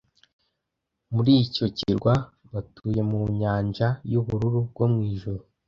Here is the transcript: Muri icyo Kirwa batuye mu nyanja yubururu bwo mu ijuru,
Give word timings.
Muri 1.13 1.31
icyo 1.45 1.65
Kirwa 1.77 2.13
batuye 2.53 3.01
mu 3.09 3.19
nyanja 3.39 3.87
yubururu 4.11 4.59
bwo 4.71 4.85
mu 4.93 4.99
ijuru, 5.13 5.41